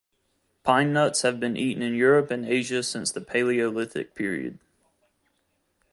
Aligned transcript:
Pine 0.63 0.93
nuts 0.93 1.21
have 1.21 1.39
been 1.39 1.55
eaten 1.55 1.83
in 1.83 1.93
Europe 1.93 2.31
and 2.31 2.43
Asia 2.43 2.81
since 2.81 3.11
the 3.11 3.21
Paleolithic 3.21 4.15
period. 4.15 4.57